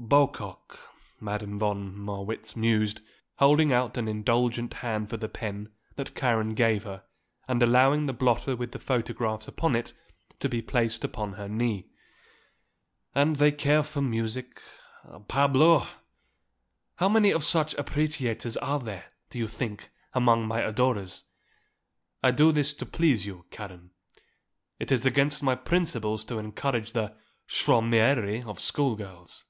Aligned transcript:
"Bocock," 0.00 0.78
Madame 1.20 1.58
von 1.58 1.92
Marwitz 1.94 2.54
mused, 2.56 3.00
holding 3.38 3.72
out 3.74 3.96
an 3.98 4.06
indulgent 4.08 4.72
hand 4.74 5.10
for 5.10 5.16
the 5.18 5.28
pen 5.28 5.68
that 5.96 6.14
Karen 6.14 6.54
gave 6.54 6.84
her 6.84 7.02
and 7.48 7.62
allowing 7.62 8.06
the 8.06 8.12
blotter 8.14 8.54
with 8.56 8.70
the 8.72 8.78
photographs 8.78 9.46
upon 9.48 9.74
it 9.76 9.92
to 10.40 10.48
be 10.48 10.62
placed 10.62 11.02
upon 11.04 11.32
her 11.34 11.46
knee. 11.48 11.90
"And 13.14 13.36
they 13.36 13.50
care 13.52 13.82
for 13.82 14.00
music, 14.00 14.62
parbleu! 15.28 15.84
How 16.94 17.08
many 17.10 17.30
of 17.32 17.44
such 17.44 17.74
appreciators 17.74 18.56
are 18.58 18.78
there, 18.78 19.06
do 19.30 19.36
you 19.38 19.48
think, 19.48 19.90
among 20.14 20.46
my 20.48 20.60
adorers? 20.62 21.24
I 22.22 22.30
do 22.30 22.50
this 22.52 22.72
to 22.74 22.86
please 22.86 23.26
you, 23.26 23.44
Karen. 23.50 23.90
It 24.78 24.90
is 24.92 25.04
against 25.04 25.42
my 25.42 25.54
principles 25.56 26.24
to 26.26 26.38
encourage 26.38 26.92
the 26.92 27.14
schwärmerei 27.48 28.46
of 28.46 28.58
schoolgirls. 28.60 29.44